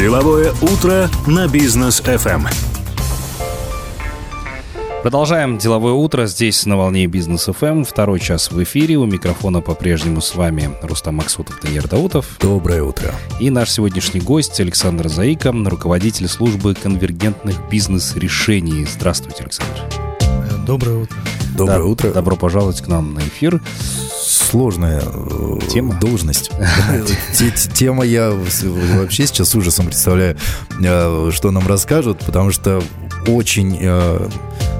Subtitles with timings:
[0.00, 2.48] Деловое утро на бизнес FM.
[5.02, 7.84] Продолжаем деловое утро здесь на волне бизнес FM.
[7.84, 8.96] Второй час в эфире.
[8.96, 12.38] У микрофона по-прежнему с вами Рустам Максутов, Даниил Даутов.
[12.40, 13.14] Доброе утро.
[13.40, 18.86] И наш сегодняшний гость Александр Заика, руководитель службы конвергентных бизнес-решений.
[18.86, 19.82] Здравствуйте, Александр.
[20.64, 21.18] Доброе утро.
[21.54, 22.10] Доброе Да, утро.
[22.10, 23.60] Добро пожаловать к нам на эфир.
[24.40, 25.94] Сложная э, Тема?
[26.00, 26.50] должность.
[27.34, 30.36] Те- Тема я вообще сейчас с ужасом представляю,
[30.82, 32.82] э, что нам расскажут, потому что
[33.28, 34.28] очень, э,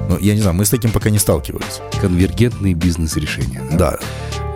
[0.09, 1.79] ну, я не знаю, мы с таким пока не сталкивались.
[2.01, 3.61] Конвергентные бизнес-решения.
[3.73, 3.97] Да.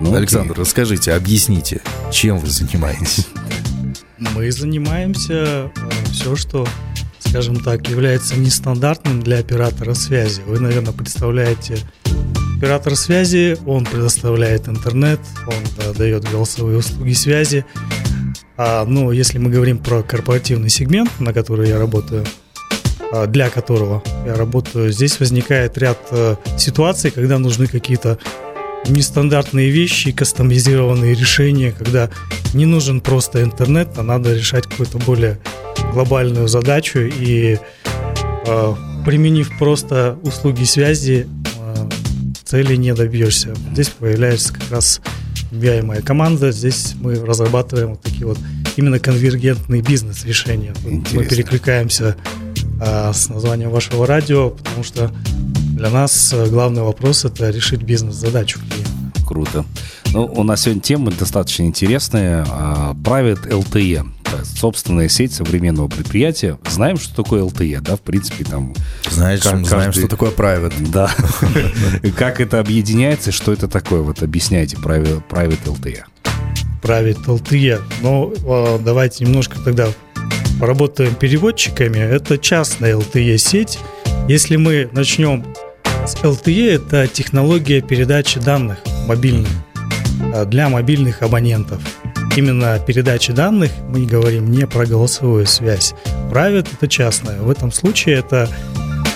[0.01, 0.17] Ну, окей.
[0.17, 3.27] Александр, расскажите, объясните, чем вы занимаетесь?
[4.17, 5.69] Мы занимаемся
[6.11, 6.65] все, что,
[7.19, 10.41] скажем так, является нестандартным для оператора связи.
[10.47, 11.77] Вы, наверное, представляете
[12.55, 17.65] оператор связи, он предоставляет интернет, он да, дает голосовые услуги связи.
[18.57, 22.25] А, ну, если мы говорим про корпоративный сегмент, на который я работаю,
[23.11, 28.17] а, для которого я работаю, здесь возникает ряд э, ситуаций, когда нужны какие-то
[28.87, 32.09] нестандартные вещи, кастомизированные решения, когда
[32.53, 35.39] не нужен просто интернет, а надо решать какую-то более
[35.91, 37.59] глобальную задачу и
[38.45, 41.27] э, применив просто услуги связи,
[42.45, 43.53] цели не добьешься.
[43.73, 45.01] Здесь появляется как раз
[45.51, 46.51] моя команда.
[46.51, 48.37] Здесь мы разрабатываем вот такие вот
[48.75, 50.73] именно конвергентные бизнес-решения.
[50.83, 51.29] Мы Интересно.
[51.29, 52.15] перекликаемся
[52.81, 55.11] э, с названием вашего радио, потому что
[55.75, 58.91] для нас э, главный вопрос это решить бизнес-задачу клиента.
[59.25, 59.65] Круто.
[60.13, 62.45] Ну, у нас сегодня тема достаточно интересная.
[62.47, 64.14] А, Private LTE.
[64.39, 66.57] Есть Собственная сеть современного предприятия.
[66.69, 67.95] Знаем, что такое LTE, да?
[67.95, 68.73] В принципе, там...
[69.09, 70.73] Знаешь, Как мы знаем, каждый- что такое private.
[70.91, 71.09] Да.
[72.17, 74.01] Как это объединяется, что это такое?
[74.01, 76.03] Вот объясняйте Private Private LTE.
[76.81, 77.81] править LTE.
[78.01, 79.87] Но э, давайте немножко тогда
[80.59, 81.97] поработаем переводчиками.
[81.99, 83.79] Это частная LTE сеть.
[84.29, 85.45] Если мы начнем
[86.05, 88.77] с LTE, это технология передачи данных
[89.07, 89.49] мобильных
[90.33, 91.81] э, для мобильных абонентов.
[92.35, 95.93] Именно передача данных мы говорим не про голосовую связь.
[96.31, 97.39] Private это частная.
[97.41, 98.49] В этом случае это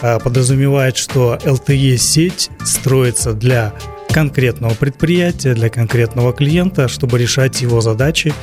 [0.01, 3.73] э, подразумевает, что LTE-сеть строится для
[4.13, 8.33] конкретного предприятия, для конкретного клиента, чтобы решать его задачи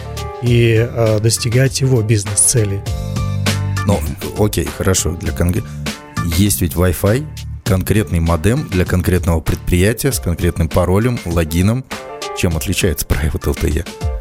[0.42, 2.80] и э, достигать его бизнес-целей.
[3.86, 3.98] Ну,
[4.38, 5.12] окей, хорошо.
[5.12, 5.64] Для конг-
[6.36, 7.26] Есть ведь Wi-Fi,
[7.64, 11.82] конкретный модем для конкретного предприятия с конкретным паролем, логином.
[12.36, 14.15] Чем отличается private LTE?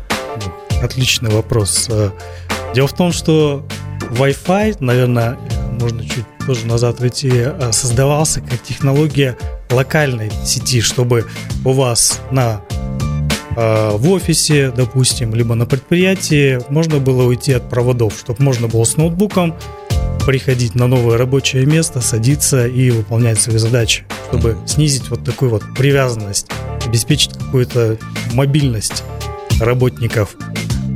[0.82, 1.88] Отличный вопрос.
[1.90, 2.12] Э,
[2.76, 3.66] Дело в том, что
[4.12, 5.38] Wi-Fi, наверное,
[5.80, 9.38] можно чуть тоже назад уйти, э, создавался как технология
[9.72, 11.26] локальной сети, чтобы
[11.64, 12.62] у вас на
[13.56, 18.84] э, в офисе, допустим, либо на предприятии можно было уйти от проводов, чтобы можно было
[18.84, 19.56] с ноутбуком
[20.26, 25.64] приходить на новое рабочее место, садиться и выполнять свои задачи, чтобы снизить вот такую вот
[25.78, 26.48] привязанность,
[26.86, 27.98] обеспечить какую-то
[28.34, 29.04] мобильность
[29.60, 30.36] работников.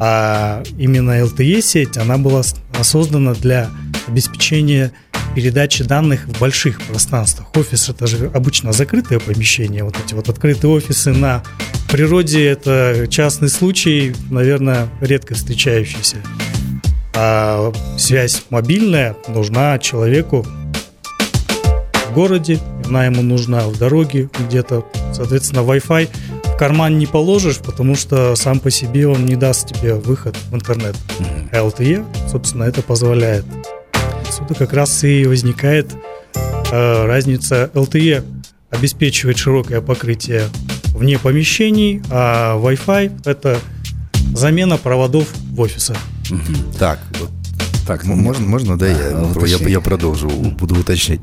[0.02, 2.42] А именно LTE-сеть, она была
[2.82, 3.70] создана для
[4.08, 4.92] обеспечения
[5.36, 7.50] передачи данных в больших пространствах.
[7.56, 9.84] Офис это же обычно закрытое помещение.
[9.84, 11.44] Вот эти вот открытые офисы на
[11.90, 16.18] природе это частный случай, наверное, редко встречающийся.
[17.14, 20.46] А связь мобильная нужна человеку
[22.10, 24.86] в городе, она ему нужна в дороге где-то.
[25.14, 26.10] Соответственно, Wi-Fi
[26.60, 30.94] карман не положишь, потому что сам по себе он не даст тебе выход в интернет.
[31.54, 33.46] А LTE, собственно, это позволяет.
[34.28, 35.90] Отсюда как раз и возникает
[36.36, 37.72] э, разница.
[37.74, 38.26] LTE
[38.72, 40.44] обеспечивает широкое покрытие
[40.94, 43.58] вне помещений, а Wi-Fi это
[44.36, 45.98] замена проводов в офисах.
[46.78, 47.30] Так, вот
[47.88, 49.72] Так, М- Можно, можно, да, я, А, я, уточни.
[49.72, 51.22] я продолжу, буду уточнять.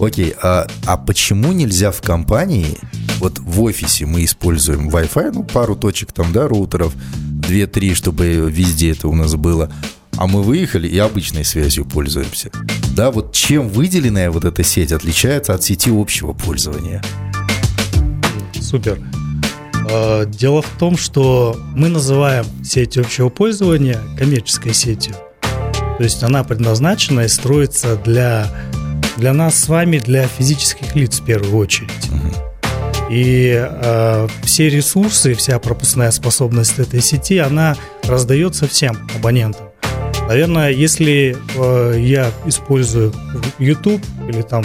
[0.00, 2.78] Окей, а, а почему нельзя в компании,
[3.18, 6.94] вот в офисе мы используем Wi-Fi, ну, пару точек там, да, рутеров,
[7.40, 9.72] 2-3, чтобы везде это у нас было,
[10.16, 12.50] а мы выехали и обычной связью пользуемся.
[12.96, 17.02] Да, вот чем выделенная вот эта сеть отличается от сети общего пользования?
[18.60, 19.00] Супер.
[19.90, 25.14] Э, Дело в том, что мы называем сеть общего пользования коммерческой сетью.
[25.40, 28.48] То есть она предназначена и строится для,
[29.16, 31.90] для нас с вами, для физических лиц в первую очередь.
[33.10, 39.68] И э, все ресурсы, вся пропускная способность этой сети, она раздается всем абонентам.
[40.28, 43.14] Наверное, если э, я использую
[43.58, 44.62] YouTube или там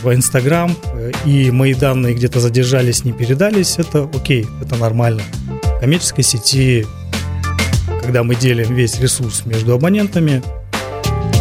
[0.00, 5.22] в Instagram, э, и мои данные где-то задержались, не передались, это окей, это нормально.
[5.64, 6.86] В коммерческой сети,
[8.00, 10.40] когда мы делим весь ресурс между абонентами,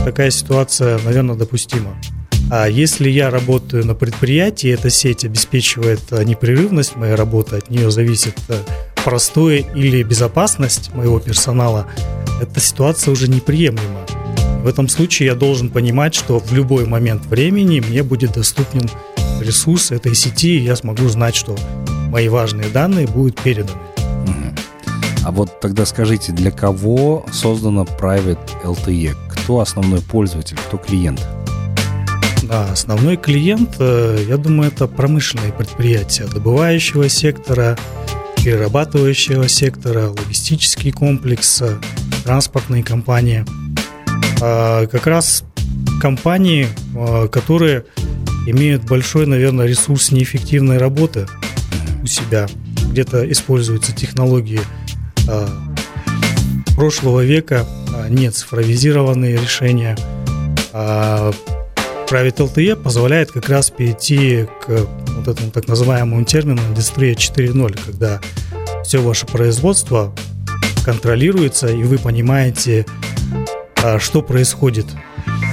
[0.03, 1.95] такая ситуация, наверное, допустима.
[2.49, 7.91] А если я работаю на предприятии, эта сеть обеспечивает э, непрерывность моей работы, от нее
[7.91, 8.57] зависит э,
[9.03, 11.87] простое или безопасность моего персонала,
[12.41, 14.05] эта ситуация уже неприемлема.
[14.63, 18.89] В этом случае я должен понимать, что в любой момент времени мне будет доступен
[19.41, 21.57] ресурс этой сети, и я смогу знать, что
[22.09, 23.79] мои важные данные будут переданы.
[25.25, 29.13] А вот тогда скажите, для кого создана Private LTE?
[29.29, 31.19] Кто основной пользователь, кто клиент?
[32.47, 37.77] Да, основной клиент, э, я думаю, это промышленные предприятия добывающего сектора,
[38.37, 41.77] перерабатывающего сектора, логистический комплекс, э,
[42.23, 43.43] транспортные компании.
[44.41, 45.43] А, как раз
[45.99, 47.83] компании, э, которые
[48.45, 51.27] имеют большой, наверное, ресурс неэффективной работы
[52.01, 52.47] у себя.
[52.91, 54.61] Где-то используются технологии
[56.77, 59.97] прошлого века, а, не цифровизированные решения.
[62.09, 68.21] Private LTE позволяет как раз перейти к вот этому так называемому термину индустрия 4.0, когда
[68.85, 70.15] все ваше производство
[70.85, 72.85] контролируется, и вы понимаете,
[73.83, 74.85] а, что происходит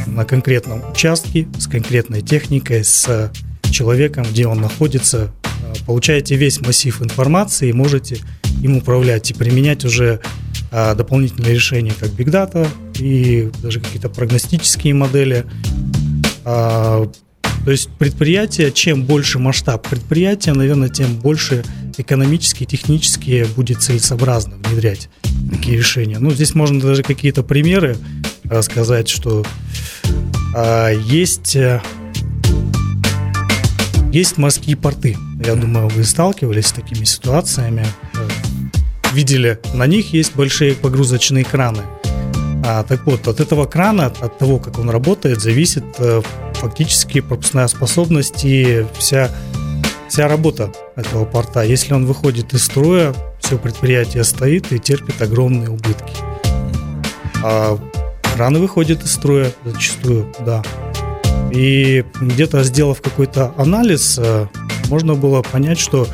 [0.06, 3.32] на конкретном участке, с конкретной техникой, с
[3.72, 5.32] человеком, где он находится.
[5.44, 8.18] А, получаете весь массив информации и можете
[8.62, 10.20] им управлять и применять уже
[10.70, 12.68] а, дополнительные решения, как Big Data
[13.00, 15.46] и даже какие-то прогностические модели,
[16.44, 17.10] а,
[17.64, 21.64] то есть предприятие, чем больше масштаб предприятия, наверное, тем больше
[21.96, 25.08] экономически, технически будет целесообразно внедрять
[25.50, 26.18] такие решения.
[26.18, 27.96] Ну, здесь можно даже какие-то примеры
[28.44, 29.44] рассказать, что
[30.54, 31.80] а, есть, э,
[34.12, 35.16] есть морские порты.
[35.44, 37.86] Я думаю, вы сталкивались с такими ситуациями.
[39.12, 41.82] Видели, на них есть большие погрузочные краны.
[42.66, 46.22] А, так вот, от этого крана, от того, как он работает, зависит э,
[46.54, 49.30] фактически пропускная способность и вся,
[50.08, 51.62] вся работа этого порта.
[51.62, 56.14] Если он выходит из строя, все предприятие стоит и терпит огромные убытки.
[57.42, 57.78] А
[58.34, 60.62] краны выходят из строя зачастую, да.
[61.52, 64.46] И где-то сделав какой-то анализ, э,
[64.88, 66.08] можно было понять, что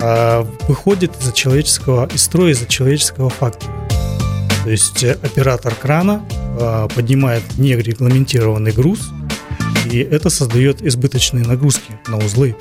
[0.00, 3.79] э, выходит из-за человеческого, из строя из-за человеческого фактора.
[4.70, 6.24] То есть э, оператор крана
[6.56, 9.00] э, поднимает нерегламентированный груз,
[9.90, 12.54] и это создает избыточные нагрузки на узлы.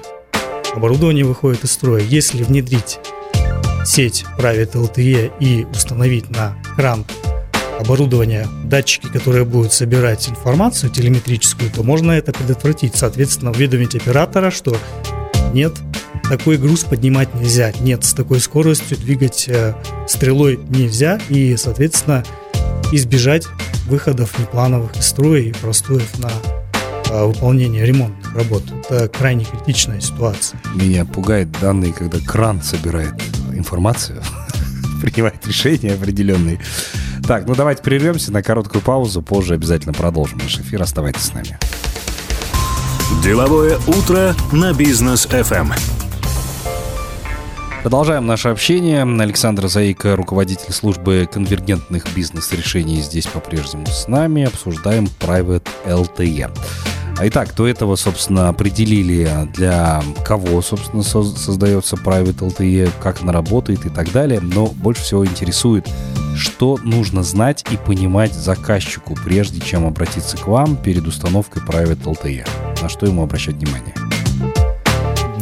[0.74, 2.02] Оборудование выходит из строя.
[2.02, 2.98] Если внедрить
[3.86, 7.06] сеть Private LTE и установить на кран
[7.80, 12.96] оборудование, датчики, которые будут собирать информацию телеметрическую, то можно это предотвратить.
[12.96, 14.76] Соответственно, уведомить оператора, что
[15.54, 15.74] нет,
[16.30, 17.74] такой груз поднимать нельзя.
[17.82, 19.74] Нет, с такой скоростью двигать э,
[20.08, 21.20] стрелой нельзя.
[21.28, 22.24] И, соответственно,
[22.92, 23.48] избежать
[23.88, 26.32] выходов неплановых из строя и простоев на
[27.10, 28.64] э, выполнение ремонтных работ.
[28.84, 30.62] Это крайне критичная ситуация.
[30.76, 33.16] Меня пугает данные, когда кран собирает
[33.54, 34.22] информацию,
[35.02, 36.60] принимает решения определенные.
[37.28, 40.82] Так, ну давайте прервемся на короткую паузу, позже обязательно продолжим наш эфир.
[40.82, 41.58] Оставайтесь с нами.
[43.24, 45.74] Деловое утро на бизнес FM.
[47.82, 49.04] Продолжаем наше общение.
[49.04, 54.44] Александр Заика, руководитель службы конвергентных бизнес-решений, здесь по-прежнему с нами.
[54.44, 56.52] Обсуждаем Private LTE.
[57.22, 63.90] Итак, до этого, собственно, определили, для кого, собственно, создается Private LTE, как она работает и
[63.90, 64.42] так далее.
[64.42, 65.90] Но больше всего интересует,
[66.36, 72.46] что нужно знать и понимать заказчику, прежде чем обратиться к вам перед установкой Private LTE.
[72.82, 73.96] На что ему обращать внимание?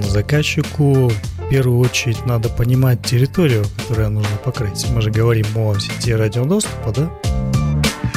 [0.08, 1.12] Заказчику
[1.48, 4.86] в первую очередь надо понимать территорию, которую нужно покрыть.
[4.94, 7.10] Мы же говорим о сети радиодоступа, да?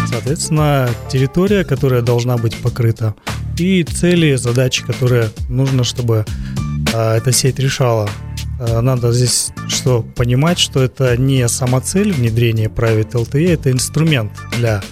[0.08, 3.14] Соответственно, территория, которая должна быть покрыта,
[3.56, 6.24] и цели, задачи, которые нужно, чтобы
[6.92, 8.10] а, эта сеть решала.
[8.58, 14.32] А, надо здесь что понимать, что это не сама цель внедрения Private LTE, это инструмент
[14.58, 14.82] для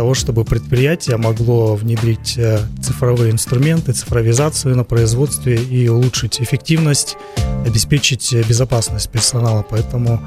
[0.00, 7.18] того, чтобы предприятие могло внедрить э, цифровые инструменты, цифровизацию на производстве и улучшить эффективность,
[7.66, 9.62] обеспечить безопасность персонала.
[9.68, 10.22] Поэтому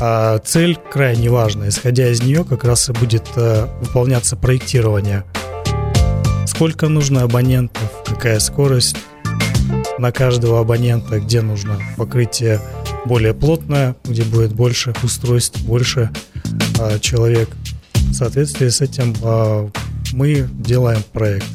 [0.00, 1.68] а, цель крайне важна.
[1.68, 5.22] Исходя из нее как раз и будет э, выполняться проектирование.
[6.48, 8.96] Сколько нужно абонентов, какая скорость
[9.98, 12.60] на каждого абонента, где нужно покрытие
[13.04, 16.10] более плотное, где будет больше устройств, больше
[16.80, 17.48] а, человек–
[18.10, 19.70] в соответствии с этим а,
[20.12, 21.46] мы делаем проект.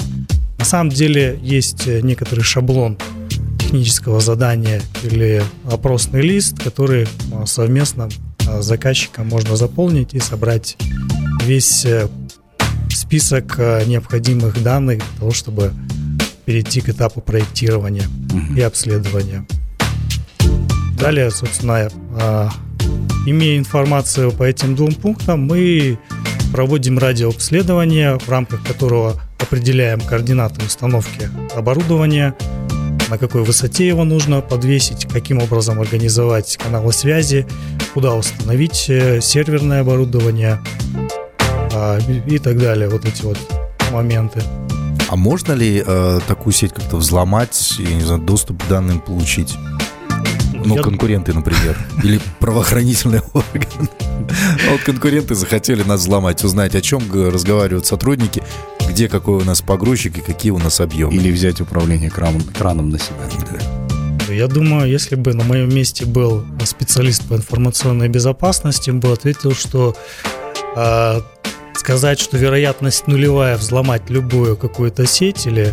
[0.58, 2.98] На самом деле есть некоторый шаблон
[3.74, 8.08] технического задания или опросный лист, который а, совместно
[8.48, 10.78] а, заказчика можно заполнить и собрать
[11.44, 12.08] весь э,
[12.90, 15.74] список э, необходимых данных для того, чтобы
[16.46, 18.08] перейти к этапу проектирования
[18.56, 19.48] и обследования.
[21.00, 21.90] Далее, собственно,
[23.26, 25.98] имея информацию по этим двум пунктам, мы
[26.54, 32.36] проводим радиообследование, в рамках которого определяем координаты установки оборудования,
[33.10, 37.48] на какой высоте его нужно подвесить, каким образом организовать каналы связи,
[37.96, 40.60] куда установить э, серверное оборудование
[41.74, 42.88] а, и так далее.
[42.88, 43.40] Вот эти вот
[43.92, 44.44] моменты.
[45.10, 49.56] А можно ли э, такую сеть как-то взломать, я не знаю, доступ к данным получить?
[50.54, 51.78] Ну, Я- конкуренты, например.
[52.04, 53.90] Или правоохранительные органы.
[54.74, 58.42] Вот конкуренты захотели нас взломать, узнать, о чем разговаривают сотрудники,
[58.90, 61.14] где какой у нас погрузчик и какие у нас объемы.
[61.14, 63.14] Или взять управление краном, краном на себя.
[64.28, 69.54] Я думаю, если бы на моем месте был специалист по информационной безопасности, он бы ответил,
[69.54, 69.96] что
[70.76, 71.22] а,
[71.76, 75.72] сказать, что вероятность нулевая взломать любую какую-то сеть или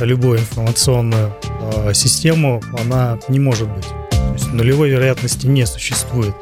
[0.00, 3.88] любую информационную а, систему, она не может быть.
[4.10, 6.34] То есть нулевой вероятности не существует.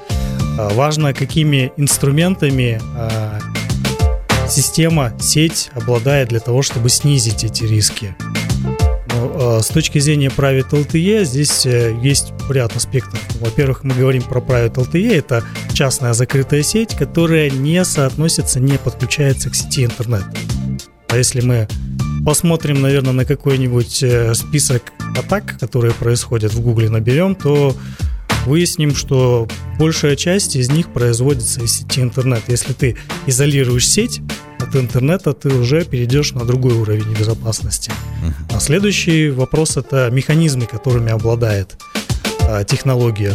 [0.58, 3.38] А, важно, какими инструментами а,
[4.48, 8.16] система, сеть обладает для того, чтобы снизить эти риски.
[9.14, 13.20] Ну, э, с точки зрения Private LTE здесь э, есть ряд аспектов.
[13.40, 19.50] Во-первых, мы говорим про Private LTE, это частная закрытая сеть, которая не соотносится, не подключается
[19.50, 20.24] к сети интернет.
[21.08, 21.68] А если мы
[22.24, 27.76] посмотрим, наверное, на какой-нибудь э, список атак, которые происходят в Гугле, наберем, то
[28.48, 29.46] выясним, что
[29.78, 32.42] большая часть из них производится из сети интернет.
[32.48, 34.20] Если ты изолируешь сеть
[34.58, 37.92] от интернета, ты уже перейдешь на другой уровень безопасности.
[38.52, 41.76] А следующий вопрос это механизмы, которыми обладает
[42.42, 43.34] а, технология.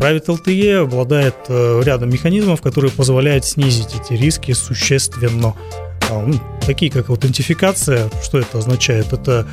[0.00, 5.54] Private LTE обладает э, рядом механизмов, которые позволяют снизить эти риски существенно.
[6.10, 9.12] А, ну, такие как аутентификация, что это означает?
[9.12, 9.46] Это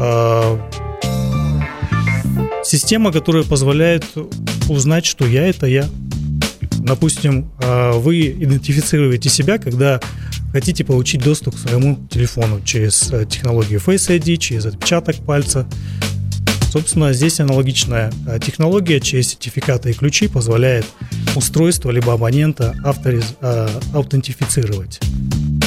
[0.00, 0.58] а,
[2.64, 4.04] система, которая позволяет
[4.68, 5.88] узнать, что я это я.
[6.78, 10.00] Допустим, а, вы идентифицируете себя, когда
[10.52, 15.66] хотите получить доступ к своему телефону через э, технологию Face ID, через отпечаток пальца.
[16.72, 20.86] Собственно, здесь аналогичная э, технология через сертификаты и ключи позволяет
[21.36, 25.00] устройство либо абонента авториз- э, аутентифицировать.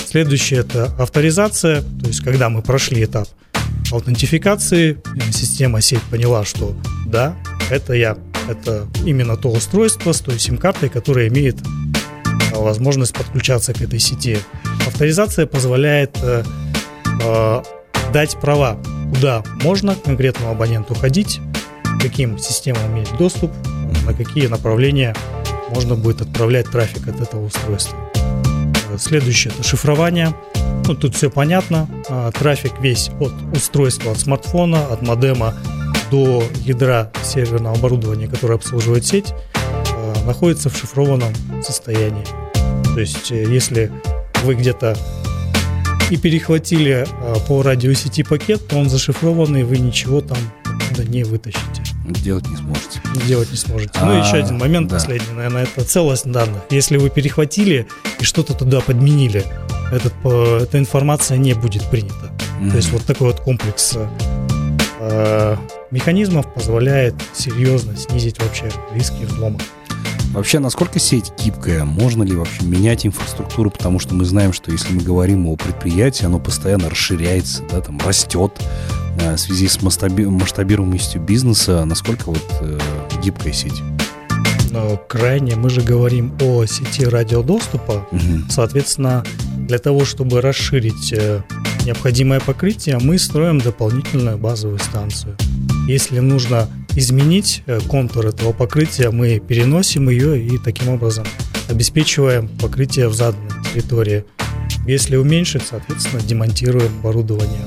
[0.10, 3.30] Следующее это авторизация, то есть когда мы прошли этап
[3.94, 4.98] аутентификации,
[5.32, 7.36] система сеть поняла, что да,
[7.70, 8.18] это я,
[8.50, 14.40] это именно то устройство с той сим-картой, которая имеет э, возможность подключаться к этой сети.
[14.88, 16.44] Авторизация позволяет э,
[17.24, 17.64] э,
[18.12, 18.78] дать права,
[19.14, 21.40] куда можно конкретному абоненту ходить,
[22.02, 23.52] каким системам иметь доступ,
[24.06, 25.16] на какие направления
[25.70, 27.98] можно будет отправлять трафик от этого устройства.
[28.98, 30.34] Следующее это шифрование.
[30.86, 31.88] Ну, тут все понятно.
[32.10, 35.54] А, Трафик весь от устройства, от смартфона, от модема
[36.12, 41.34] до ядра серверного оборудования, которое обслуживает сеть, э, находится в шифрованном
[41.64, 42.26] состоянии.
[42.94, 43.92] То есть, э, если
[44.44, 44.96] вы где-то
[46.12, 50.38] и перехватили э, по радиосети пакет, то он зашифрованный, вы ничего там
[51.08, 53.02] не вытащите, Делать не сможете.
[53.26, 53.92] делать не сможете.
[54.02, 54.96] Ну, и А, еще один момент да.
[54.96, 56.62] последний, наверное, это целостность данных.
[56.70, 57.88] Если вы перехватили
[58.20, 59.46] и что-то туда подменили,
[59.92, 62.32] этот, э, эта информация не будет принята.
[62.70, 64.08] То есть вот такой вот комплекс э,
[65.00, 65.58] э,
[65.92, 69.60] механизмов позволяет серьезно снизить вообще риски взлома.
[70.34, 71.84] Вообще, насколько сеть гибкая?
[71.86, 73.70] Можно ли вообще менять инфраструктуру?
[73.70, 78.00] Потому что мы знаем, что если мы говорим о предприятии, оно постоянно расширяется, да, там
[78.00, 78.52] растет
[79.18, 81.86] в связи с масштаби- масштабируемостью бизнеса.
[81.86, 82.80] Насколько вот э,
[83.24, 83.82] гибкая сеть?
[84.72, 88.48] Но крайне мы же говорим о сети радиодоступа, Мгм.
[88.50, 89.24] Соответственно,
[89.58, 91.42] для того, чтобы расширить э,
[91.86, 95.38] необходимое покрытие, мы строим дополнительную базовую станцию.
[95.88, 101.26] Если нужно изменить э, контур этого покрытия, мы переносим ее и таким образом
[101.70, 104.26] обеспечиваем покрытие в заданной территории.
[104.88, 107.62] Если уменьшить, соответственно, демонтируем оборудование.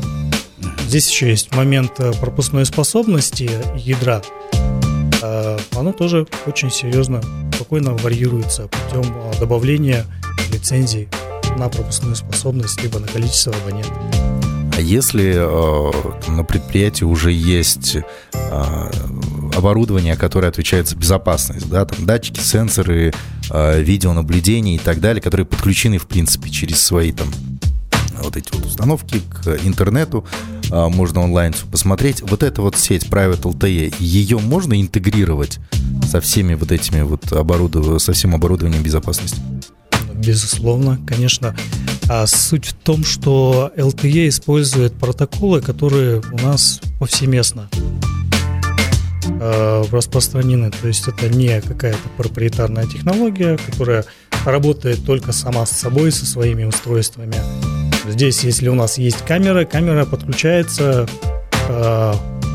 [0.87, 4.23] Здесь еще есть момент э, пропускной способности ядра.
[5.21, 7.21] Э, Оно тоже очень серьезно,
[7.53, 10.07] спокойно варьируется путем э, добавления
[10.53, 11.09] лицензий
[11.59, 13.93] на пропускную способность либо на количество абонентов.
[14.77, 17.97] А если э, на предприятии уже есть
[19.57, 23.13] оборудование, которое отвечает за безопасность, да, там датчики, сенсоры,
[23.51, 27.29] видеонаблюдение и так далее, которые подключены, в принципе, через свои там
[28.23, 30.25] вот эти вот установки к интернету,
[30.71, 32.23] можно онлайн посмотреть.
[32.23, 35.59] Вот эта вот сеть Private LTE, ее можно интегрировать
[36.09, 39.41] со всеми вот этими вот оборудованием, со всем оборудованием безопасности?
[40.15, 41.55] Безусловно, конечно.
[42.09, 47.69] А суть в том, что LTE использует протоколы, которые у нас повсеместно
[49.29, 50.71] э, распространены.
[50.71, 54.05] То есть это не какая-то проприетарная технология, которая
[54.45, 57.37] работает только сама с собой, со своими устройствами.
[58.09, 61.07] Здесь, если у нас есть камера, камера подключается
[61.69, 62.13] э,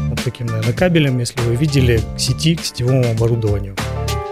[0.10, 3.76] вот таким, наверное, кабелем, если вы видели, к сети, к сетевому оборудованию.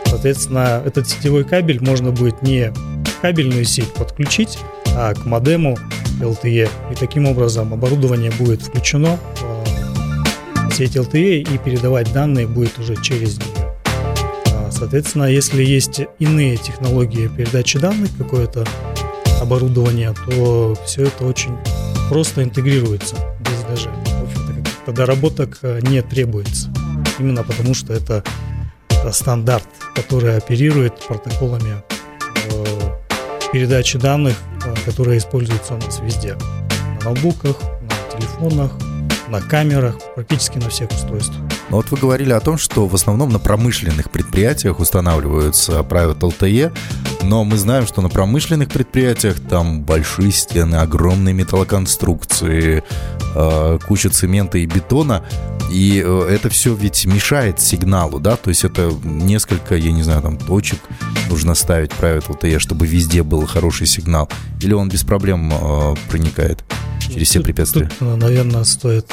[0.06, 2.74] Соответственно, этот сетевой кабель можно будет не
[3.22, 4.58] кабельную сеть подключить,
[4.96, 5.78] а к модему
[6.20, 6.70] LTE.
[6.92, 9.20] И таким образом оборудование будет включено
[10.70, 13.76] в сеть LTE и передавать данные будет уже через нее.
[14.54, 18.66] А, соответственно, если есть иные технологии передачи данных, какое-то
[19.42, 21.58] оборудование, то все это очень
[22.10, 23.16] просто интегрируется.
[23.42, 23.90] Здесь даже
[24.86, 26.70] в доработок э, не требуется.
[27.20, 28.24] Именно потому, что это,
[28.90, 31.84] это стандарт, который оперирует протоколами
[32.52, 32.66] э,
[33.52, 36.36] передачи данных, э, которые используются у нас везде.
[37.00, 38.72] На ноутбуках, на телефонах,
[39.30, 41.44] на камерах, практически на всех устройствах.
[41.70, 46.76] Но вот вы говорили о том, что в основном на промышленных предприятиях устанавливаются Private LTE,
[47.24, 52.84] но мы знаем, что на промышленных предприятиях там большие стены, огромные металлоконструкции,
[53.36, 55.24] э, куча цемента и бетона,
[55.72, 60.24] и э, это все ведь мешает сигналу, да, то есть это несколько, я не знаю,
[60.24, 60.80] там точек
[61.30, 64.28] нужно ставить Private LTE, чтобы везде был хороший сигнал,
[64.62, 66.64] или он без проблем э, проникает
[67.00, 67.92] через все препятствия?
[68.00, 69.12] Тут, наверное, стоит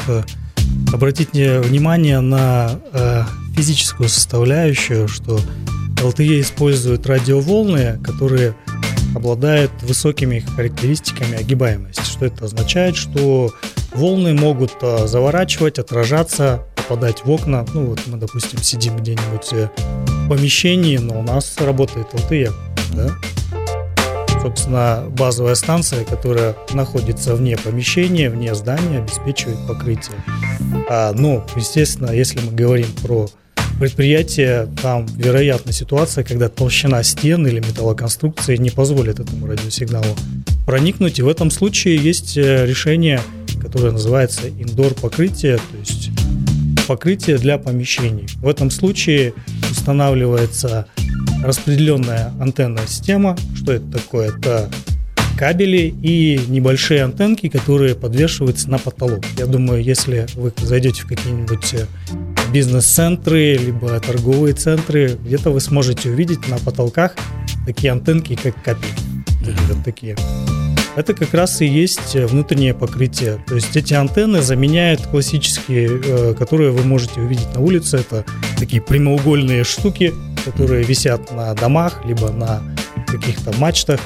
[0.92, 3.22] обратить внимание на э,
[3.56, 5.40] физическую составляющую, что
[5.96, 8.54] LTE использует радиоволны, которые
[9.14, 12.02] обладают высокими характеристиками огибаемости.
[12.02, 12.96] Что это означает?
[12.96, 13.50] Что
[13.94, 17.64] волны могут э, заворачивать, отражаться, попадать в окна.
[17.72, 22.52] Ну вот мы, допустим, сидим где-нибудь э, в помещении, но у нас работает LTE.
[22.94, 23.10] Да?
[24.42, 30.16] Собственно, базовая станция, которая находится вне помещения, вне здания, обеспечивает покрытие.
[30.88, 33.28] А, ну, естественно, если мы говорим про
[33.78, 40.16] предприятие, там вероятна ситуация, когда толщина стен или металлоконструкции не позволит этому радиосигналу
[40.64, 41.18] проникнуть.
[41.18, 43.20] И в этом случае есть э, решение,
[43.60, 46.10] которое называется индор покрытие, то есть
[46.86, 48.26] покрытие для помещений.
[48.36, 49.34] В этом случае
[49.70, 50.86] устанавливается
[51.46, 53.36] распределенная антенная система.
[53.54, 54.28] Что это такое?
[54.28, 54.70] Это
[55.36, 59.24] кабели и небольшие антенки, которые подвешиваются на потолок.
[59.36, 61.86] Я думаю, если вы зайдете в какие-нибудь э,
[62.52, 67.14] бизнес-центры, либо торговые центры, где-то вы сможете увидеть на потолках
[67.66, 69.02] такие антенки, как капельки.
[69.68, 70.16] Вот такие.
[70.96, 73.38] Это как раз и есть внутреннее покрытие.
[73.46, 77.98] То есть эти антенны заменяют классические, э, которые вы можете увидеть на улице.
[77.98, 78.24] Это
[78.58, 80.14] такие прямоугольные штуки,
[80.46, 82.62] которые висят на домах, либо на
[83.06, 84.00] каких-то мачтах.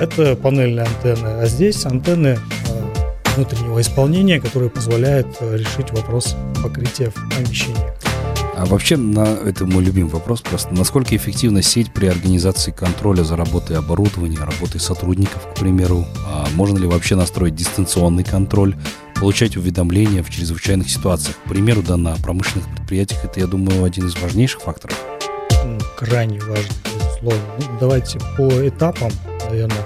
[0.00, 2.38] Это панельные антенны, а здесь антенны э,
[3.34, 7.92] внутреннего исполнения, которые позволяют э, решить вопрос покрытия в помещении.
[8.56, 10.72] А вообще, на, это мой любимый вопрос просто.
[10.72, 16.06] Насколько эффективна сеть при организации контроля за работой оборудования, работой сотрудников, к примеру?
[16.28, 18.76] А можно ли вообще настроить дистанционный контроль,
[19.24, 21.38] получать уведомления в чрезвычайных ситуациях?
[21.46, 25.02] К примеру, да, на промышленных предприятиях это, я думаю, один из важнейших факторов.
[25.96, 27.42] Крайне важный, безусловно.
[27.58, 29.10] Ну, давайте по этапам,
[29.48, 29.82] наверное.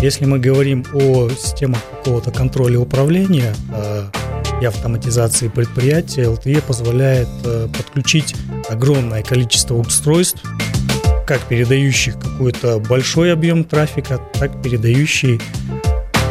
[0.00, 4.10] Если мы говорим о системах какого-то контроля управления, а,
[4.62, 8.34] и автоматизации предприятия LTE позволяет э, подключить
[8.70, 10.42] огромное количество устройств,
[11.26, 15.42] как передающих какой-то большой объем трафика, так передающий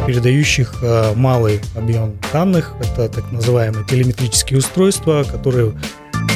[0.07, 2.73] передающих э, малый объем данных.
[2.79, 5.73] Это так называемые телеметрические устройства, которые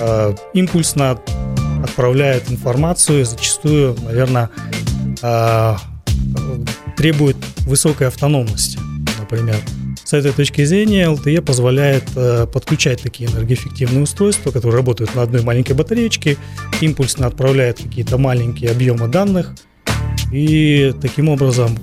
[0.01, 1.17] э, импульсно
[1.81, 4.49] отправляют информацию, зачастую, наверное,
[5.23, 5.75] э,
[6.97, 8.77] требуют высокой автономности,
[9.17, 9.55] например.
[10.03, 15.43] С этой точки зрения LTE позволяет э, подключать такие энергоэффективные устройства, которые работают на одной
[15.43, 16.35] маленькой батареечке,
[16.81, 19.55] импульсно отправляет какие-то маленькие объемы данных
[20.33, 21.77] и таким образом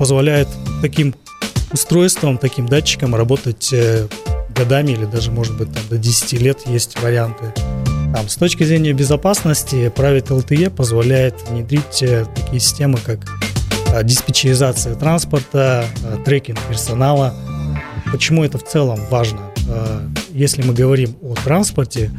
[0.00, 0.48] позволяет
[0.80, 1.14] таким
[1.74, 4.06] устройствам, таким датчикам работать э,
[4.48, 7.52] годами или даже, может быть, там, до 10 лет есть варианты.
[8.14, 13.18] Там, с точки зрения безопасности, Private LTE позволяет внедрить э, такие системы, как
[13.92, 17.34] э, диспетчеризация транспорта, э, трекинг персонала,
[18.10, 19.50] Почему это в целом важно?
[19.68, 22.10] Э, если мы говорим о транспорте,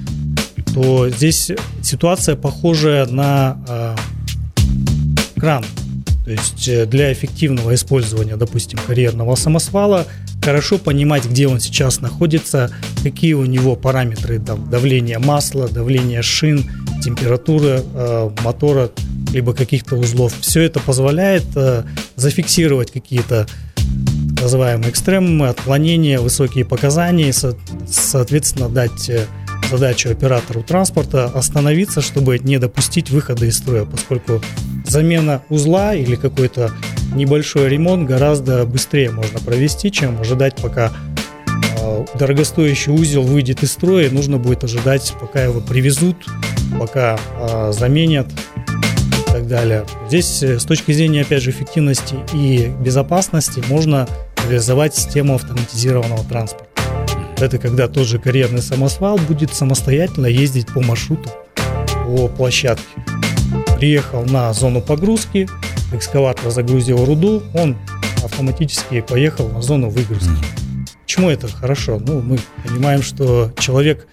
[0.76, 3.98] то здесь ситуация похожая на
[5.38, 5.66] кран.
[6.24, 10.06] То есть э, для эффективного использования, допустим, карьерного самосвала
[10.44, 12.72] хорошо понимать, где он сейчас находится,
[13.04, 16.70] какие у него параметры там, давления масла, давления шин,
[17.04, 18.92] температура э, мотора,
[19.34, 20.34] либо каких-то узлов.
[20.42, 21.84] Все это позволяет э,
[22.16, 23.48] зафиксировать какие-то
[24.42, 27.34] называемые экстремумы, отклонения, высокие показания, и,
[27.88, 29.10] соответственно, дать
[29.72, 34.42] задачу оператору транспорта остановиться, чтобы не допустить выхода из строя, поскольку
[34.86, 36.72] замена узла или какой-то
[37.16, 40.92] небольшой ремонт гораздо быстрее можно провести, чем ожидать, пока
[41.80, 44.10] э, дорогостоящий узел выйдет из строя.
[44.10, 46.18] Нужно будет ожидать, пока его привезут,
[46.80, 49.86] пока э, заменят и так далее.
[50.08, 54.08] Здесь э, с точки зрения, опять же, эффективности и безопасности можно
[54.48, 56.71] реализовать систему автоматизированного транспорта.
[57.42, 61.28] Это когда тот же карьерный самосвал будет самостоятельно ездить по маршруту,
[62.06, 62.86] по площадке.
[63.78, 65.50] Приехал на зону погрузки,
[65.92, 67.78] экскаватор загрузил руду, он
[68.24, 70.30] автоматически поехал на зону выгрузки.
[71.02, 72.00] Почему это хорошо?
[72.00, 74.08] Ну, мы понимаем, что человек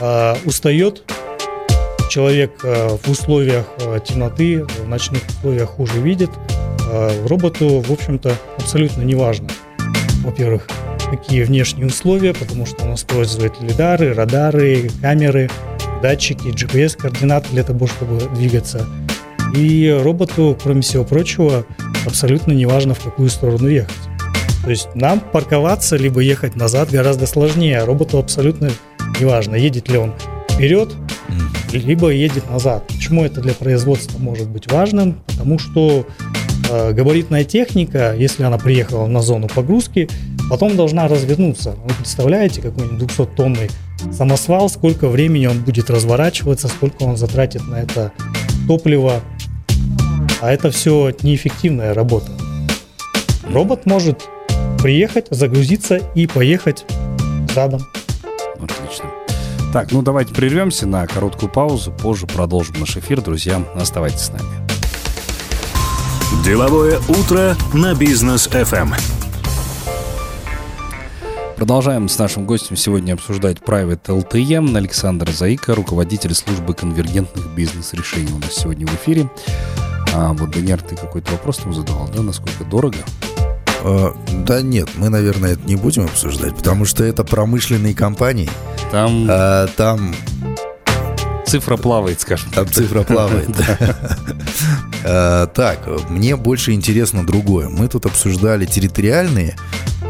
[0.00, 1.02] э, устает,
[2.08, 6.30] человек э, в условиях э, темноты, в ночных условиях хуже видит.
[6.90, 9.48] Э, роботу, в общем-то, абсолютно не важно.
[10.24, 10.66] Во-первых,
[11.10, 15.50] какие внешние условия, потому что он использует лидары, радары, камеры,
[16.02, 18.86] датчики, GPS-координаты для того, чтобы двигаться.
[19.54, 21.64] И роботу, кроме всего прочего,
[22.06, 23.94] абсолютно не важно, в какую сторону ехать.
[24.64, 28.70] То есть нам парковаться, либо ехать назад гораздо сложнее, а роботу абсолютно
[29.18, 30.12] не важно, едет ли он
[30.50, 30.92] вперед,
[31.72, 32.86] либо едет назад.
[32.88, 35.14] Почему это для производства может быть важным?
[35.26, 36.06] Потому что
[36.70, 40.08] э, габаритная техника, если она приехала на зону погрузки,
[40.48, 41.76] потом должна развернуться.
[41.84, 43.70] Вы представляете, какой-нибудь 200-тонный
[44.12, 48.12] самосвал, сколько времени он будет разворачиваться, сколько он затратит на это
[48.66, 49.20] топливо.
[50.40, 52.30] А это все неэффективная работа.
[53.52, 54.28] Робот может
[54.80, 56.84] приехать, загрузиться и поехать
[57.54, 57.80] задом.
[58.60, 59.10] Отлично.
[59.72, 61.92] Так, ну давайте прервемся на короткую паузу.
[61.92, 63.20] Позже продолжим наш эфир.
[63.20, 64.48] Друзья, оставайтесь с нами.
[66.44, 69.17] Деловое утро на бизнес FM.
[71.58, 74.76] Продолжаем с нашим гостем сегодня обсуждать Private LTM.
[74.76, 79.28] Александр Заика, руководитель службы конвергентных бизнес-решений у нас сегодня в эфире.
[80.14, 82.22] А вот, Даниэр, ты какой-то вопрос там задавал, да?
[82.22, 82.98] Насколько дорого?
[83.82, 84.10] Э,
[84.46, 88.48] да нет, мы, наверное, это не будем обсуждать, потому что это промышленные компании.
[88.92, 90.14] Там, А, там,
[91.44, 92.74] цифра плавает, скажем там так.
[92.74, 93.50] цифра плавает.
[95.02, 97.68] Э, Так, мне больше интересно другое.
[97.68, 99.56] Мы тут обсуждали территориальные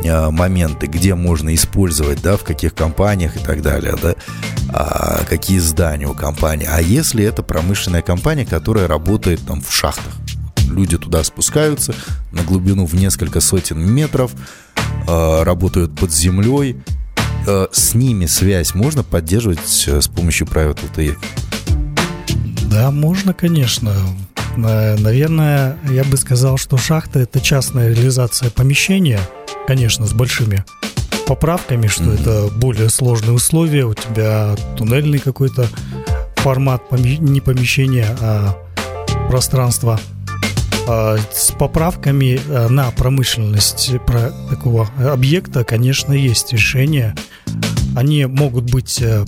[0.04, 4.14] моменты, где можно использовать, да, в каких компаниях и так далее, да,
[4.70, 6.68] а какие здания у компании.
[6.70, 10.12] А если это промышленная компания, которая работает там в шахтах?
[10.68, 11.94] Люди туда спускаются
[12.30, 14.32] на глубину в несколько сотен метров,
[15.06, 16.76] э, работают под землей.
[17.46, 21.16] Э, С ними связь можно поддерживать э, с помощью Private LTE?
[22.70, 23.92] Да, можно, конечно.
[24.56, 29.20] Э, Наверное, я бы сказал, что шахта это частная реализация помещения,
[29.66, 30.64] конечно, с большими
[31.26, 32.12] поправками, что Мгм.
[32.12, 35.68] это более сложные условия, у тебя туннельный какой-то
[36.36, 38.56] формат, не помещения, а
[39.28, 40.00] пространства.
[40.86, 47.14] С поправками э, на промышленность про такого объекта, конечно, есть решения.
[47.94, 49.26] Они могут быть э,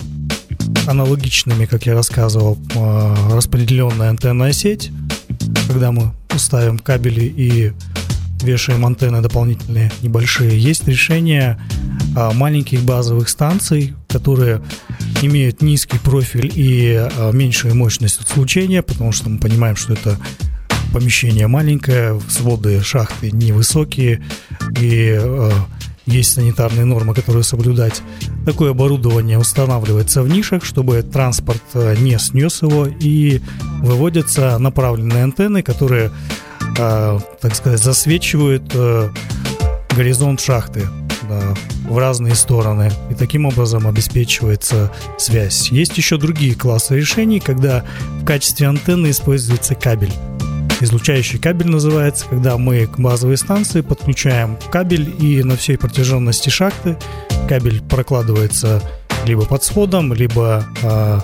[0.87, 2.57] аналогичными, как я рассказывал,
[3.31, 4.89] распределенная антенная сеть,
[5.67, 7.73] когда мы ставим кабели и
[8.43, 10.57] вешаем антенны дополнительные небольшие.
[10.59, 11.59] Есть решения
[12.15, 14.61] а, маленьких базовых станций, которые
[15.21, 20.17] имеют низкий профиль и а, меньшую мощность случения, потому что мы понимаем, что это
[20.91, 24.21] помещение маленькое, своды шахты невысокие
[24.77, 25.51] и э,
[26.11, 28.01] есть санитарные нормы, которые соблюдать.
[28.45, 33.41] Такое оборудование устанавливается в нишах, чтобы транспорт э, не снес его и
[33.81, 36.11] выводятся направленные антенны, которые,
[36.77, 39.09] э, так сказать, засвечивают э,
[39.95, 40.87] горизонт шахты
[41.29, 41.53] да,
[41.89, 42.91] в разные стороны.
[43.09, 45.71] И таким образом обеспечивается связь.
[45.71, 47.85] Есть еще другие классы решений, когда
[48.21, 50.13] в качестве антенны используется кабель.
[50.81, 56.97] Излучающий кабель называется, когда мы к базовой станции подключаем кабель и на всей протяженности шахты
[57.47, 58.81] кабель прокладывается
[59.25, 61.21] либо под сводом, либо а,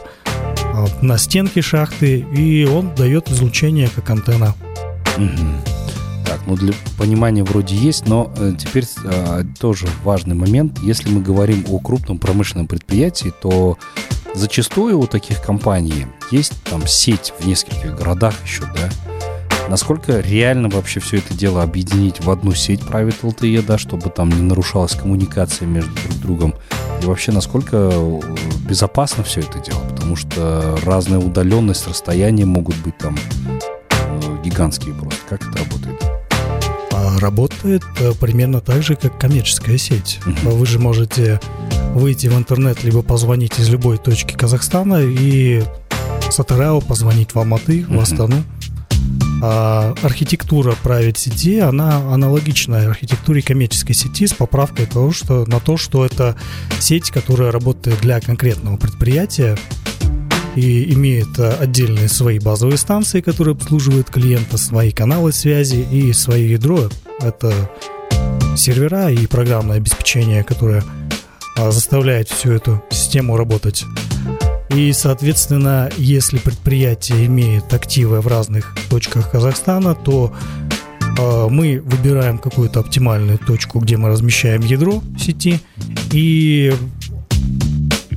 [0.62, 4.54] а, на стенке шахты, и он дает излучение как антенна.
[6.28, 10.78] Так, ну для понимания вроде есть, но э, теперь э, тоже важный момент.
[10.84, 13.78] Если мы говорим о крупном промышленном предприятии, то
[14.36, 19.17] зачастую у таких компаний есть там сеть в нескольких городах еще, да.
[19.70, 24.30] Насколько реально вообще все это дело объединить в одну сеть Private LTE, да, чтобы там
[24.30, 26.56] не нарушалась коммуникация между друг другом?
[27.02, 28.20] И вообще, насколько э,
[28.68, 29.80] безопасно все это дело?
[29.90, 33.18] Потому что разная удаленность, расстояние могут быть там
[33.50, 35.20] э, гигантские просто.
[35.30, 36.02] Как это работает?
[36.94, 40.20] А работает э, примерно так же, как коммерческая сеть.
[40.26, 40.52] Мгм.
[40.52, 41.40] Вы же можете
[41.94, 45.64] выйти в интернет, либо позвонить из любой точки Казахстана и
[46.32, 48.00] с Атырау позвонить в Алматы, в Мгм.
[48.00, 48.44] Астану.
[49.42, 55.78] А архитектура private сети, она аналогична архитектуре коммерческой сети с поправкой того, что, на то,
[55.78, 56.36] что это
[56.80, 59.58] сеть, которая работает для конкретного предприятия
[60.56, 66.52] и имеет э, отдельные свои базовые станции, которые обслуживают клиента, свои каналы связи и свое
[66.52, 66.90] ядро.
[67.20, 67.54] Это
[68.56, 70.84] сервера и программное обеспечение, которое
[71.56, 73.86] а, заставляет всю эту систему работать.
[74.70, 80.34] И, соответственно, если предприятие имеет активы в разных точках Казахстана, то
[81.20, 85.60] а, мы выбираем какую-то оптимальную точку, где мы размещаем ядро сети,
[86.12, 86.74] и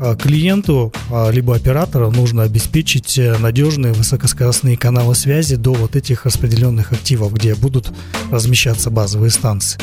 [0.00, 6.24] а, клиенту а, либо оператору нужно обеспечить э, надежные высокоскоростные каналы связи до вот этих
[6.24, 7.92] распределенных активов, где будут
[8.30, 9.78] размещаться базовые станции.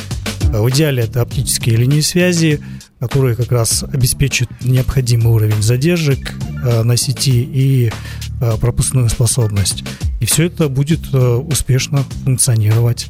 [0.53, 2.61] А В идеале это оптические линии связи,
[2.99, 6.33] которые как раз обеспечат необходимый уровень задержек
[6.63, 7.91] э, на сети и
[8.41, 9.83] э, пропускную способность.
[10.19, 13.07] И все это будет э, успешно функционировать.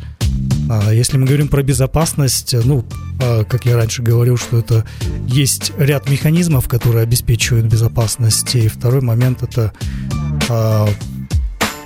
[0.70, 2.84] А Если мы говорим про безопасность, ну,
[3.18, 4.86] как я раньше говорил, что это
[5.26, 8.54] есть ряд механизмов, которые обеспечивают безопасность.
[8.56, 9.72] И второй момент это
[10.50, 10.90] а,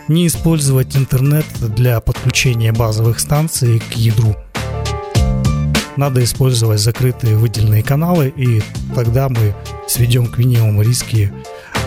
[0.08, 4.36] не использовать интернет для подключения базовых станций к ядру.
[5.98, 8.62] Надо использовать закрытые выделенные каналы, и
[8.96, 9.54] тогда мы
[9.88, 11.32] сведем к минимуму риски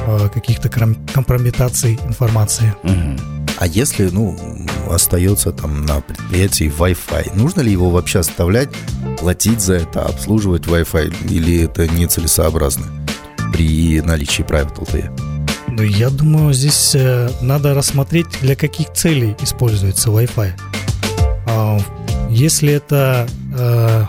[0.07, 2.75] а, каких-то компрометаций информации.
[2.83, 3.19] Мгм.
[3.57, 4.37] А если, ну,
[4.91, 8.69] остается там на предприятии Wi-Fi, нужно ли его вообще оставлять,
[9.19, 12.85] платить за это, обслуживать Wi-Fi, или это нецелесообразно
[13.53, 15.35] при наличии Private LTE?
[15.69, 20.53] Ну, я думаю, здесь э, надо рассмотреть, для каких целей используется Wi-Fi.
[21.47, 21.79] А,
[22.29, 24.05] если это э,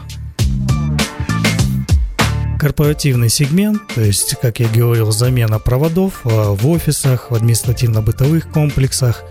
[2.60, 9.24] корпоративный сегмент, то есть, как я говорил, замена проводов э, в офисах, в административно-бытовых комплексах,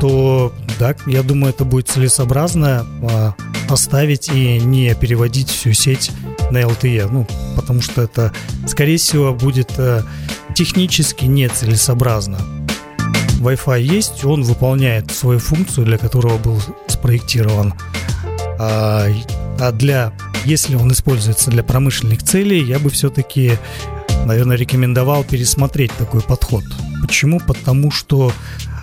[0.00, 3.32] то, да, я думаю, это будет целесообразно э,
[3.68, 6.10] оставить и не переводить всю сеть
[6.50, 8.32] на LTE, ну, потому что это,
[8.66, 10.02] скорее всего, будет э,
[10.54, 12.38] технически нецелесообразно.
[13.40, 17.74] Wi-Fi есть, он выполняет свою функцию, для которого был спроектирован.
[18.58, 19.06] А,
[19.60, 20.12] а для,
[20.44, 23.58] если он используется для промышленных целей, я бы все-таки,
[24.24, 26.64] наверное, рекомендовал пересмотреть такой подход.
[27.02, 27.40] Почему?
[27.40, 28.32] Потому что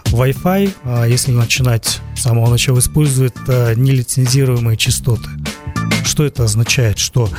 [0.06, 5.30] Wi-Fi, а, если начинать с самого начала, использует а, нелицензируемые частоты.
[6.06, 7.00] Что это означает?
[7.00, 7.30] Что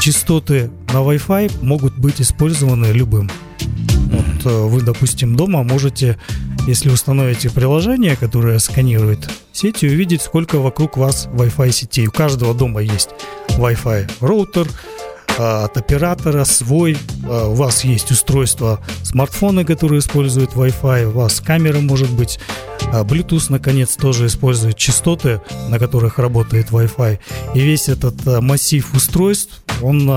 [0.00, 3.30] частоты на Wi-Fi могут быть использованы любым.
[3.60, 6.18] Вот э, вы, допустим, дома можете,
[6.66, 12.06] если установите приложение, которое сканирует сеть, и увидеть, сколько вокруг вас Wi-Fi сетей.
[12.06, 13.10] У каждого дома есть
[13.58, 14.68] Wi-Fi роутер,
[15.38, 21.40] а, от оператора свой, а, у вас есть устройство смартфона, которые используют Wi-Fi, у вас
[21.40, 22.38] камера может быть,
[22.92, 27.18] а, Bluetooth, наконец, тоже использует частоты, на которых работает Wi-Fi.
[27.54, 30.10] И весь этот массив устройств, он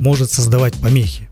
[0.00, 1.23] может создавать помехи.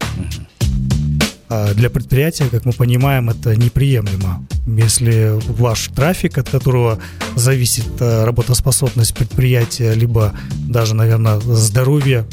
[1.55, 4.43] А Для предприятия, как мы понимаем, это неприемлемо.
[4.67, 6.99] Если ваш трафик, от которого
[7.37, 10.33] зависит а, работоспособность предприятия, либо
[10.67, 12.25] даже, наверное, здоровье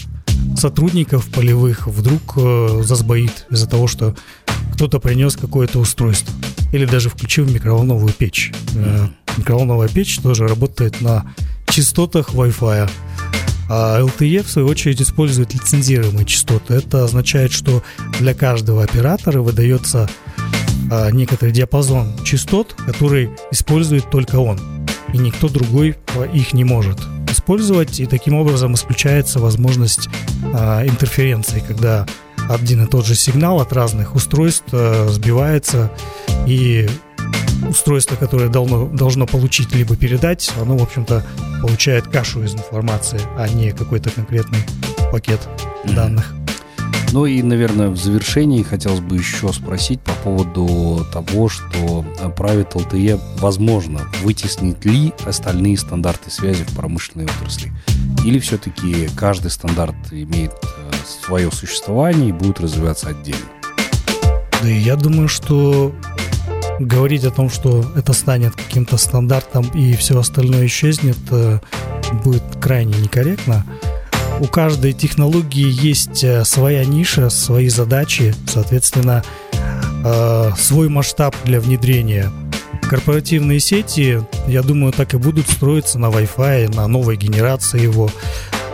[0.56, 4.16] сотрудников полевых, вдруг э, засбоит из-за того, что
[4.74, 6.34] кто-то принес какое-то устройство.
[6.72, 8.54] Или даже включил микроволновую печь.
[8.76, 11.34] Э, Микроволновая печь тоже работает на
[11.68, 12.90] частотах Wi-Fi.
[13.70, 16.74] А LTE, в свою очередь, использует лицензируемые частоты.
[16.74, 17.84] Это означает, что
[18.20, 20.10] для каждого оператора выдается
[20.92, 24.60] а, некоторый диапазон частот, который использует только он.
[25.14, 28.00] И никто другой а, их не может использовать.
[28.00, 30.10] И таким образом исключается возможность
[30.54, 32.08] а, интерференции, когда
[32.50, 35.92] один и тот же сигнал от разных устройств сбивается
[36.48, 36.90] и
[37.68, 41.26] устройство, которое должно, должно получить либо передать, оно, в общем-то,
[41.62, 44.60] получает кашу из информации, а не какой-то конкретный
[45.12, 45.40] пакет
[45.86, 46.34] данных.
[47.12, 52.74] Ну и, наверное, в завершении хотелось бы еще спросить по поводу того, что э, Private
[52.74, 57.72] LTE, возможно, вытеснит ли остальные стандарты связи в промышленной отрасли?
[58.24, 60.92] Или все-таки каждый стандарт имеет э,
[61.26, 63.42] свое существование и будет развиваться отдельно?
[64.62, 65.96] Да и я думаю, что
[66.80, 71.60] говорить о том, что это станет каким-то стандартом и все остальное исчезнет, э,
[72.24, 73.66] будет крайне некорректно.
[74.40, 79.24] У каждой технологии есть э, своя ниша, свои задачи, соответственно,
[80.06, 82.32] э, свой масштаб для внедрения.
[82.90, 88.10] Корпоративные сети, я думаю, так и будут строиться на Wi-Fi, на новой генерации его.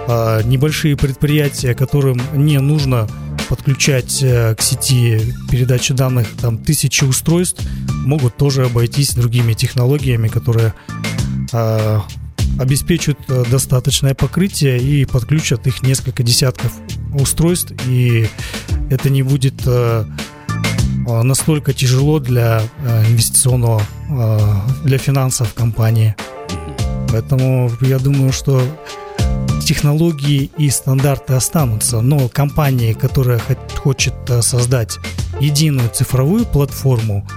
[0.08, 3.10] Небольшие предприятия, которым не нужно
[3.48, 7.62] подключать к сети передачи данных там тысячи устройств,
[8.06, 10.74] могут тоже обойтись другими технологиями, которые
[11.52, 12.00] э,
[12.60, 16.72] обеспечат э, достаточное покрытие и подключат их несколько десятков
[17.14, 18.28] устройств, и
[18.90, 20.06] это не будет э,
[21.06, 24.40] настолько тяжело для э, инвестиционного, э,
[24.84, 26.16] для финансов компании.
[27.10, 28.62] Поэтому я думаю, что
[29.66, 33.42] технологии и стандарты останутся, но компания, которая
[33.76, 34.98] хочет создать
[35.42, 37.28] единую цифровую платформу,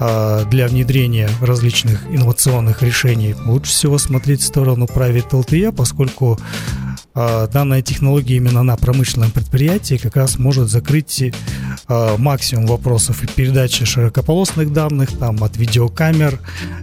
[0.00, 6.38] а, для внедрения различных инновационных решений, лучше всего смотреть в сторону Private LTE, поскольку
[7.14, 11.32] данная технология именно на промышленном предприятии как раз может закрыть
[11.86, 16.40] а, максимум вопросов и передачи широкополосных данных, там от видеокамер,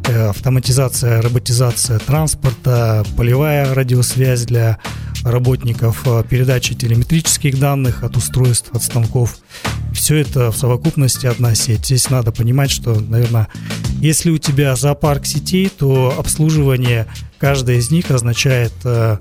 [0.08, 4.78] э, автоматизация, роботизация транспорта, полевая радиосвязь для
[5.24, 9.38] работников, передача телеметрических данных от устройств, от станков–
[9.94, 11.86] все это в совокупности одна сеть.
[11.86, 13.48] Здесь надо понимать, что, наверное,
[14.00, 19.17] если у тебя зоопарк сетей, то обслуживание каждой из них означает э,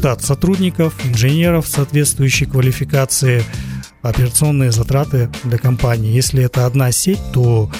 [0.00, 3.44] штат сотрудников, инженеров соответствующей квалификации,
[4.00, 6.10] операционные затраты для компании.
[6.10, 7.70] Если это одна сеть, то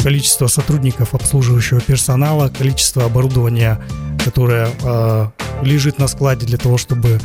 [0.00, 3.80] количество сотрудников обслуживающего персонала, количество оборудования,
[4.24, 5.26] которое э,
[5.62, 7.18] лежит на складе для того, чтобы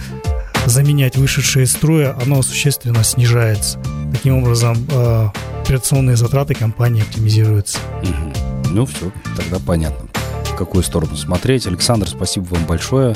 [0.65, 3.79] заменять вышедшие из строя, оно существенно снижается.
[4.11, 5.29] Таким образом, э,
[5.61, 7.77] операционные затраты компании оптимизируются.
[8.01, 8.69] Угу.
[8.71, 10.07] Ну все, тогда понятно,
[10.45, 11.67] в какую сторону смотреть.
[11.67, 13.15] Александр, спасибо вам большое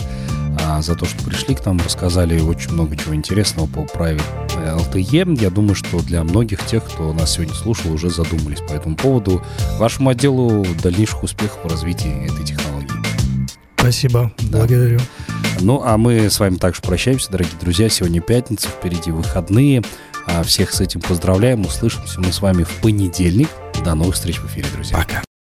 [0.81, 4.23] за то, что пришли к нам, рассказали очень много чего интересного по Private
[4.55, 5.41] LTE.
[5.41, 9.43] Я думаю, что для многих тех, кто нас сегодня слушал, уже задумались по этому поводу.
[9.77, 12.91] Вашему отделу дальнейших успехов в развитии этой технологии.
[13.77, 14.59] Спасибо, да.
[14.59, 14.99] благодарю.
[15.61, 17.87] Ну, а мы с вами также прощаемся, дорогие друзья.
[17.89, 19.83] Сегодня пятница, впереди выходные.
[20.27, 21.61] А всех с этим поздравляем.
[21.61, 23.49] Услышимся мы с вами в понедельник.
[23.83, 24.97] До новых встреч в эфире, друзья.
[24.97, 25.21] Пока.